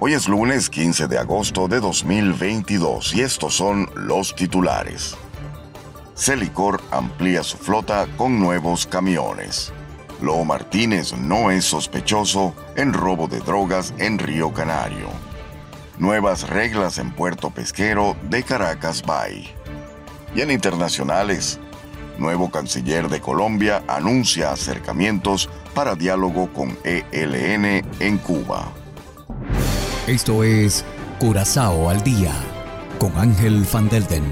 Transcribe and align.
Hoy 0.00 0.14
es 0.14 0.28
lunes 0.28 0.70
15 0.70 1.08
de 1.08 1.18
agosto 1.18 1.66
de 1.66 1.80
2022 1.80 3.16
y 3.16 3.22
estos 3.22 3.56
son 3.56 3.90
los 3.96 4.32
titulares. 4.32 5.16
Celicor 6.14 6.80
amplía 6.92 7.42
su 7.42 7.56
flota 7.56 8.06
con 8.16 8.38
nuevos 8.38 8.86
camiones. 8.86 9.72
Lo 10.22 10.44
Martínez 10.44 11.14
no 11.14 11.50
es 11.50 11.64
sospechoso 11.64 12.54
en 12.76 12.92
robo 12.92 13.26
de 13.26 13.40
drogas 13.40 13.92
en 13.98 14.20
Río 14.20 14.52
Canario. 14.52 15.08
Nuevas 15.98 16.48
reglas 16.48 16.98
en 16.98 17.10
Puerto 17.10 17.50
Pesquero 17.50 18.16
de 18.30 18.44
Caracas 18.44 19.02
Bay. 19.02 19.52
Y 20.32 20.42
en 20.42 20.52
internacionales, 20.52 21.58
nuevo 22.18 22.52
canciller 22.52 23.08
de 23.08 23.20
Colombia 23.20 23.82
anuncia 23.88 24.52
acercamientos 24.52 25.50
para 25.74 25.96
diálogo 25.96 26.52
con 26.52 26.78
ELN 26.84 27.84
en 27.98 28.18
Cuba. 28.18 28.72
Esto 30.08 30.42
es 30.42 30.86
Curazao 31.18 31.90
al 31.90 32.02
día 32.02 32.32
con 32.98 33.14
Ángel 33.18 33.66
Van 33.70 33.90
Delden. 33.90 34.24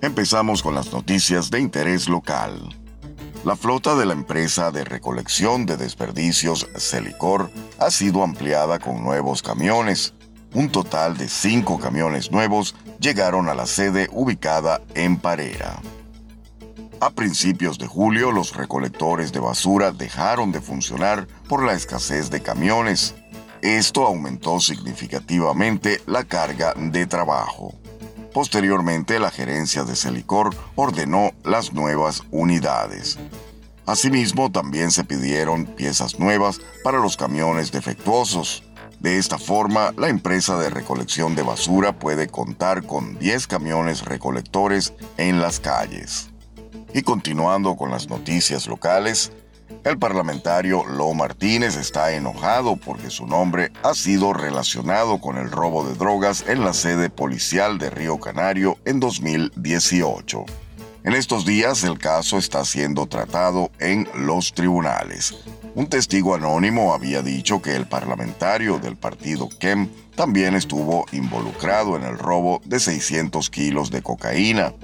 Empezamos 0.00 0.62
con 0.62 0.76
las 0.76 0.92
noticias 0.92 1.50
de 1.50 1.58
interés 1.58 2.08
local. 2.08 2.60
La 3.44 3.56
flota 3.56 3.96
de 3.96 4.06
la 4.06 4.12
empresa 4.12 4.70
de 4.70 4.84
recolección 4.84 5.66
de 5.66 5.76
desperdicios 5.76 6.68
Celicor 6.76 7.50
ha 7.80 7.90
sido 7.90 8.22
ampliada 8.22 8.78
con 8.78 9.02
nuevos 9.02 9.42
camiones. 9.42 10.14
Un 10.54 10.70
total 10.70 11.16
de 11.16 11.28
cinco 11.28 11.80
camiones 11.80 12.30
nuevos 12.30 12.76
llegaron 13.00 13.48
a 13.48 13.54
la 13.54 13.66
sede 13.66 14.08
ubicada 14.12 14.80
en 14.94 15.16
Parera. 15.16 15.80
A 17.02 17.10
principios 17.10 17.78
de 17.78 17.88
julio, 17.88 18.30
los 18.30 18.54
recolectores 18.54 19.32
de 19.32 19.40
basura 19.40 19.90
dejaron 19.90 20.52
de 20.52 20.60
funcionar 20.60 21.26
por 21.48 21.64
la 21.64 21.72
escasez 21.72 22.30
de 22.30 22.40
camiones. 22.40 23.16
Esto 23.60 24.06
aumentó 24.06 24.60
significativamente 24.60 26.00
la 26.06 26.22
carga 26.22 26.74
de 26.76 27.04
trabajo. 27.06 27.74
Posteriormente, 28.32 29.18
la 29.18 29.32
gerencia 29.32 29.82
de 29.82 29.96
Celicor 29.96 30.54
ordenó 30.76 31.32
las 31.42 31.72
nuevas 31.72 32.22
unidades. 32.30 33.18
Asimismo, 33.84 34.52
también 34.52 34.92
se 34.92 35.02
pidieron 35.02 35.66
piezas 35.66 36.20
nuevas 36.20 36.60
para 36.84 37.00
los 37.00 37.16
camiones 37.16 37.72
defectuosos. 37.72 38.62
De 39.00 39.18
esta 39.18 39.38
forma, 39.38 39.92
la 39.96 40.08
empresa 40.08 40.56
de 40.56 40.70
recolección 40.70 41.34
de 41.34 41.42
basura 41.42 41.98
puede 41.98 42.28
contar 42.28 42.86
con 42.86 43.18
10 43.18 43.48
camiones 43.48 44.04
recolectores 44.04 44.94
en 45.16 45.40
las 45.40 45.58
calles. 45.58 46.31
Y 46.94 47.02
continuando 47.02 47.76
con 47.76 47.90
las 47.90 48.08
noticias 48.08 48.66
locales, 48.66 49.32
el 49.84 49.98
parlamentario 49.98 50.84
Lo 50.84 51.14
Martínez 51.14 51.76
está 51.76 52.12
enojado 52.12 52.76
porque 52.76 53.08
su 53.08 53.26
nombre 53.26 53.72
ha 53.82 53.94
sido 53.94 54.34
relacionado 54.34 55.18
con 55.18 55.38
el 55.38 55.50
robo 55.50 55.84
de 55.84 55.94
drogas 55.94 56.44
en 56.46 56.64
la 56.64 56.74
sede 56.74 57.08
policial 57.08 57.78
de 57.78 57.88
Río 57.88 58.20
Canario 58.20 58.76
en 58.84 59.00
2018. 59.00 60.44
En 61.04 61.14
estos 61.14 61.46
días 61.46 61.82
el 61.82 61.98
caso 61.98 62.36
está 62.36 62.64
siendo 62.64 63.06
tratado 63.06 63.70
en 63.80 64.06
los 64.14 64.52
tribunales. 64.52 65.34
Un 65.74 65.88
testigo 65.88 66.34
anónimo 66.34 66.92
había 66.92 67.22
dicho 67.22 67.62
que 67.62 67.74
el 67.74 67.86
parlamentario 67.86 68.78
del 68.78 68.96
partido 68.96 69.48
KEM 69.58 69.88
también 70.14 70.54
estuvo 70.54 71.06
involucrado 71.10 71.96
en 71.96 72.04
el 72.04 72.18
robo 72.18 72.60
de 72.66 72.78
600 72.78 73.48
kilos 73.48 73.90
de 73.90 74.02
cocaína 74.02 74.74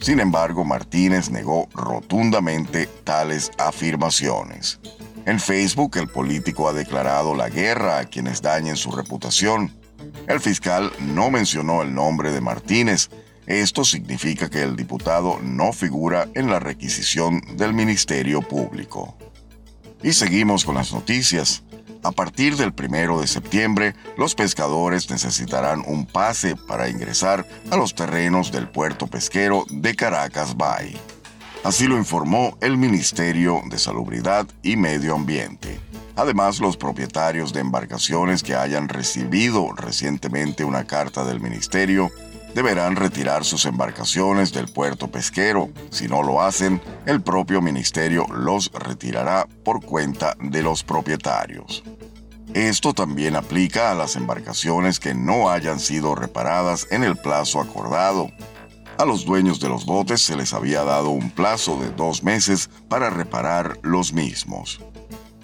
sin 0.00 0.20
embargo, 0.20 0.64
Martínez 0.64 1.30
negó 1.30 1.68
rotundamente 1.74 2.86
tales 3.04 3.50
afirmaciones. 3.58 4.78
En 5.26 5.40
Facebook, 5.40 5.96
el 5.98 6.08
político 6.08 6.68
ha 6.68 6.72
declarado 6.72 7.34
la 7.34 7.48
guerra 7.48 7.98
a 7.98 8.04
quienes 8.04 8.40
dañen 8.40 8.76
su 8.76 8.92
reputación. 8.92 9.74
El 10.26 10.40
fiscal 10.40 10.92
no 11.00 11.30
mencionó 11.30 11.82
el 11.82 11.94
nombre 11.94 12.32
de 12.32 12.40
Martínez. 12.40 13.10
Esto 13.46 13.84
significa 13.84 14.48
que 14.48 14.62
el 14.62 14.76
diputado 14.76 15.38
no 15.42 15.72
figura 15.72 16.28
en 16.34 16.48
la 16.48 16.60
requisición 16.60 17.42
del 17.56 17.74
Ministerio 17.74 18.40
Público. 18.40 19.16
Y 20.02 20.12
seguimos 20.12 20.64
con 20.64 20.76
las 20.76 20.92
noticias. 20.92 21.64
A 22.04 22.12
partir 22.12 22.56
del 22.56 22.72
primero 22.72 23.20
de 23.20 23.26
septiembre, 23.26 23.94
los 24.16 24.34
pescadores 24.34 25.10
necesitarán 25.10 25.82
un 25.86 26.06
pase 26.06 26.54
para 26.54 26.88
ingresar 26.88 27.46
a 27.70 27.76
los 27.76 27.94
terrenos 27.94 28.52
del 28.52 28.68
puerto 28.68 29.08
pesquero 29.08 29.64
de 29.68 29.94
Caracas 29.96 30.56
Bay. 30.56 30.96
Así 31.64 31.88
lo 31.88 31.96
informó 31.96 32.56
el 32.60 32.76
Ministerio 32.76 33.62
de 33.68 33.78
Salubridad 33.78 34.46
y 34.62 34.76
Medio 34.76 35.14
Ambiente. 35.14 35.80
Además, 36.14 36.60
los 36.60 36.76
propietarios 36.76 37.52
de 37.52 37.60
embarcaciones 37.60 38.42
que 38.42 38.54
hayan 38.54 38.88
recibido 38.88 39.72
recientemente 39.72 40.64
una 40.64 40.84
carta 40.84 41.24
del 41.24 41.40
Ministerio 41.40 42.10
deberán 42.54 42.96
retirar 42.96 43.44
sus 43.44 43.64
embarcaciones 43.66 44.52
del 44.52 44.68
puerto 44.68 45.10
pesquero. 45.10 45.70
Si 45.90 46.08
no 46.08 46.22
lo 46.22 46.42
hacen, 46.42 46.80
el 47.06 47.20
propio 47.20 47.60
ministerio 47.60 48.26
los 48.32 48.70
retirará 48.72 49.46
por 49.64 49.84
cuenta 49.84 50.36
de 50.40 50.62
los 50.62 50.82
propietarios. 50.82 51.82
Esto 52.54 52.94
también 52.94 53.36
aplica 53.36 53.90
a 53.90 53.94
las 53.94 54.16
embarcaciones 54.16 54.98
que 54.98 55.14
no 55.14 55.50
hayan 55.50 55.78
sido 55.78 56.14
reparadas 56.14 56.86
en 56.90 57.04
el 57.04 57.16
plazo 57.16 57.60
acordado. 57.60 58.30
A 58.96 59.04
los 59.04 59.24
dueños 59.24 59.60
de 59.60 59.68
los 59.68 59.84
botes 59.84 60.22
se 60.22 60.34
les 60.34 60.52
había 60.52 60.82
dado 60.82 61.10
un 61.10 61.30
plazo 61.30 61.76
de 61.76 61.90
dos 61.90 62.24
meses 62.24 62.68
para 62.88 63.10
reparar 63.10 63.78
los 63.82 64.12
mismos. 64.12 64.80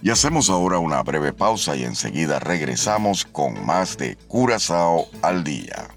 Y 0.03 0.11
hacemos 0.11 0.51
ahora 0.51 0.79
una 0.79 1.03
breve 1.03 1.33
pausa 1.33 1.77
y 1.77 1.85
enseguida 1.85 2.39
regresamos 2.39 3.25
con 3.25 3.65
más 3.65 3.97
de 3.97 4.17
Curazao 4.27 5.07
al 5.23 5.45
día. 5.45 5.89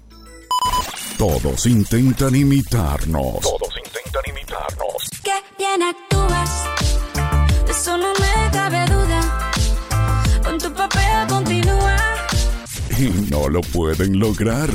Todos 1.18 1.66
intentan 1.66 2.32
imitarnos. 2.36 3.40
Todos 3.40 3.74
intentan 3.84 4.22
imitarnos. 4.30 5.10
Qué 5.24 5.32
bien 5.58 5.82
actúas, 5.82 6.64
de 7.66 7.72
eso 7.72 7.98
no 7.98 8.12
me 8.14 8.50
cabe 8.52 8.86
duda. 8.86 9.50
Con 10.44 10.58
tu 10.58 10.72
papel 10.72 11.26
continúa. 11.28 11.96
Y 12.96 13.08
no 13.32 13.48
lo 13.48 13.62
pueden 13.62 14.20
lograr. 14.20 14.70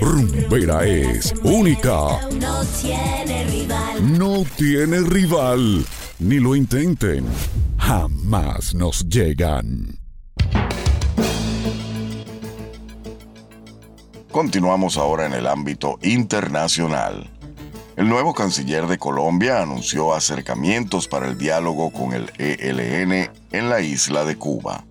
Rumbera 0.00 0.86
es 0.86 1.34
única. 1.42 2.18
No 2.32 2.64
tiene 2.80 3.44
rival. 3.44 4.18
No 4.18 4.44
tiene 4.56 5.00
rival. 5.00 5.84
Ni 6.18 6.38
lo 6.38 6.54
intenten. 6.56 7.26
Jamás 7.92 8.74
nos 8.74 9.06
llegan. 9.06 9.98
Continuamos 14.30 14.96
ahora 14.96 15.26
en 15.26 15.34
el 15.34 15.46
ámbito 15.46 15.98
internacional. 16.00 17.28
El 17.96 18.08
nuevo 18.08 18.32
canciller 18.32 18.86
de 18.86 18.96
Colombia 18.96 19.60
anunció 19.60 20.14
acercamientos 20.14 21.06
para 21.06 21.28
el 21.28 21.36
diálogo 21.36 21.90
con 21.92 22.14
el 22.14 22.32
ELN 22.38 23.30
en 23.52 23.68
la 23.68 23.82
isla 23.82 24.24
de 24.24 24.36
Cuba. 24.38 24.86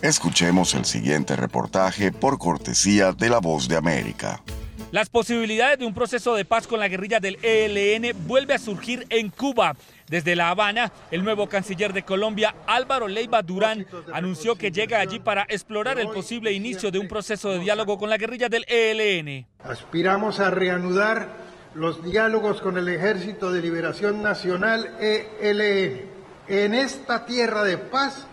Escuchemos 0.00 0.72
el 0.72 0.86
siguiente 0.86 1.36
reportaje 1.36 2.12
por 2.12 2.38
cortesía 2.38 3.12
de 3.12 3.28
La 3.28 3.40
Voz 3.40 3.68
de 3.68 3.76
América. 3.76 4.40
Las 4.90 5.10
posibilidades 5.10 5.78
de 5.78 5.84
un 5.84 5.92
proceso 5.92 6.34
de 6.34 6.46
paz 6.46 6.66
con 6.66 6.80
la 6.80 6.88
guerrilla 6.88 7.20
del 7.20 7.36
ELN 7.42 8.16
vuelve 8.26 8.54
a 8.54 8.58
surgir 8.58 9.06
en 9.10 9.28
Cuba. 9.28 9.76
Desde 10.08 10.34
La 10.34 10.48
Habana, 10.48 10.90
el 11.10 11.22
nuevo 11.22 11.46
canciller 11.46 11.92
de 11.92 12.04
Colombia, 12.04 12.54
Álvaro 12.66 13.06
Leiva 13.06 13.42
Durán, 13.42 13.86
anunció 14.14 14.56
que 14.56 14.70
llega 14.70 15.00
allí 15.00 15.18
para 15.18 15.42
explorar 15.50 15.98
el 15.98 16.08
posible 16.08 16.52
inicio 16.52 16.90
de 16.90 16.98
un 16.98 17.06
proceso 17.06 17.50
de 17.50 17.58
diálogo 17.58 17.98
con 17.98 18.08
la 18.08 18.16
guerrilla 18.16 18.48
del 18.48 18.64
ELN. 18.66 19.46
Aspiramos 19.62 20.40
a 20.40 20.48
reanudar 20.48 21.28
los 21.74 22.02
diálogos 22.02 22.62
con 22.62 22.78
el 22.78 22.88
Ejército 22.88 23.52
de 23.52 23.60
Liberación 23.60 24.22
Nacional 24.22 24.96
ELN 24.98 26.00
en 26.48 26.72
esta 26.72 27.26
tierra 27.26 27.62
de 27.62 27.76
paz 27.76 28.26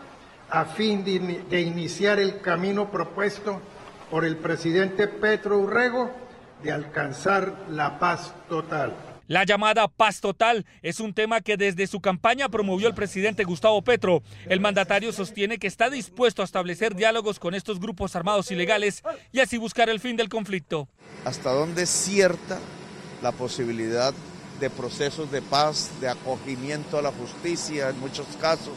a 0.50 0.64
fin 0.64 1.04
de, 1.04 1.20
de 1.50 1.62
iniciar 1.62 2.18
el 2.20 2.40
camino 2.40 2.90
propuesto 2.90 3.60
por 4.10 4.24
el 4.24 4.38
presidente 4.38 5.10
Petro 5.10 5.58
Urrego 5.58 6.25
de 6.64 6.72
alcanzar 6.72 7.54
la 7.70 8.00
paz 8.00 8.34
total. 8.50 8.94
La 9.28 9.44
llamada 9.44 9.88
paz 9.88 10.22
total 10.22 10.68
es 10.84 11.00
un 11.00 11.14
tema 11.14 11.42
que 11.42 11.58
desde 11.58 11.88
su 11.88 12.00
campaña 12.00 12.48
promovió 12.48 12.88
el 12.88 12.94
presidente 12.94 13.44
Gustavo 13.44 13.82
Petro. 13.82 14.22
El 14.48 14.60
mandatario 14.60 15.12
sostiene 15.12 15.58
que 15.58 15.66
está 15.66 15.90
dispuesto 15.90 16.44
a 16.44 16.46
establecer 16.46 16.96
diálogos 16.96 17.40
con 17.40 17.56
estos 17.56 17.80
grupos 17.80 18.16
armados 18.16 18.52
ilegales 18.52 19.02
y 19.32 19.40
así 19.40 19.58
buscar 19.58 19.90
el 19.90 20.00
fin 20.00 20.16
del 20.16 20.30
conflicto. 20.30 20.88
¿Hasta 21.24 21.52
dónde 21.52 21.84
es 21.84 21.90
cierta 21.90 22.60
la 23.24 23.32
posibilidad 23.32 24.14
de 24.60 24.70
procesos 24.70 25.32
de 25.32 25.42
paz, 25.42 25.90
de 26.00 26.10
acogimiento 26.10 27.00
a 27.00 27.02
la 27.02 27.12
justicia 27.12 27.90
en 27.90 28.00
muchos 28.00 28.28
casos? 28.40 28.76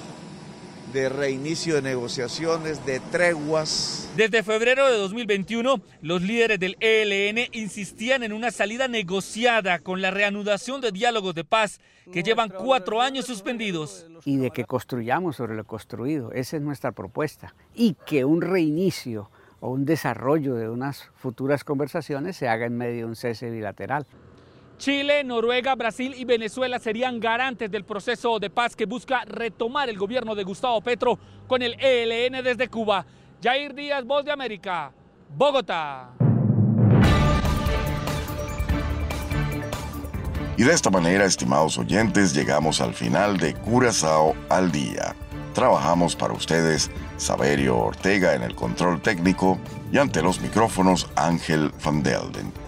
De 0.92 1.08
reinicio 1.08 1.74
de 1.74 1.82
negociaciones, 1.82 2.84
de 2.86 3.00
treguas. 3.00 4.08
Desde 4.16 4.42
febrero 4.42 4.90
de 4.90 4.96
2021, 4.96 5.80
los 6.02 6.22
líderes 6.22 6.58
del 6.58 6.76
ELN 6.80 7.48
insistían 7.52 8.22
en 8.22 8.32
una 8.32 8.50
salida 8.50 8.88
negociada 8.88 9.78
con 9.78 10.00
la 10.02 10.10
reanudación 10.10 10.80
de 10.80 10.92
diálogos 10.92 11.34
de 11.34 11.44
paz 11.44 11.80
que 12.12 12.22
llevan 12.22 12.48
cuatro 12.50 13.00
años 13.00 13.26
suspendidos. 13.26 14.06
Y 14.24 14.36
de 14.36 14.50
que 14.50 14.64
construyamos 14.64 15.36
sobre 15.36 15.54
lo 15.54 15.64
construido, 15.64 16.32
esa 16.32 16.56
es 16.56 16.62
nuestra 16.62 16.92
propuesta. 16.92 17.54
Y 17.74 17.96
que 18.06 18.24
un 18.24 18.40
reinicio 18.40 19.30
o 19.60 19.70
un 19.70 19.84
desarrollo 19.84 20.54
de 20.54 20.68
unas 20.68 21.10
futuras 21.16 21.64
conversaciones 21.64 22.36
se 22.36 22.48
haga 22.48 22.66
en 22.66 22.76
medio 22.76 22.98
de 22.98 23.04
un 23.04 23.16
cese 23.16 23.50
bilateral. 23.50 24.06
Chile, 24.78 25.24
Noruega, 25.24 25.74
Brasil 25.74 26.14
y 26.16 26.24
Venezuela 26.24 26.78
serían 26.78 27.18
garantes 27.18 27.68
del 27.68 27.84
proceso 27.84 28.38
de 28.38 28.48
paz 28.48 28.76
que 28.76 28.86
busca 28.86 29.24
retomar 29.24 29.88
el 29.88 29.98
gobierno 29.98 30.36
de 30.36 30.44
Gustavo 30.44 30.80
Petro 30.80 31.18
con 31.48 31.62
el 31.62 31.74
ELN 31.80 32.44
desde 32.44 32.68
Cuba. 32.68 33.04
Jair 33.42 33.74
Díaz, 33.74 34.04
Voz 34.04 34.24
de 34.24 34.30
América, 34.30 34.92
Bogotá. 35.36 36.10
Y 40.56 40.62
de 40.62 40.72
esta 40.72 40.90
manera, 40.90 41.24
estimados 41.24 41.76
oyentes, 41.76 42.32
llegamos 42.32 42.80
al 42.80 42.94
final 42.94 43.36
de 43.36 43.54
Curazao 43.54 44.36
al 44.48 44.70
día. 44.70 45.14
Trabajamos 45.54 46.14
para 46.14 46.34
ustedes 46.34 46.88
Saberio 47.16 47.78
Ortega 47.78 48.34
en 48.34 48.44
el 48.44 48.54
control 48.54 49.00
técnico 49.00 49.58
y 49.92 49.98
ante 49.98 50.22
los 50.22 50.40
micrófonos 50.40 51.08
Ángel 51.16 51.72
Van 51.84 52.02
Delden. 52.04 52.67